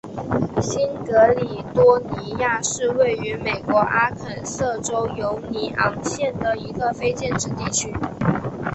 [0.63, 7.93] 新喀里多尼亚是位于美国阿肯色州犹尼昂县的一个非建制地区。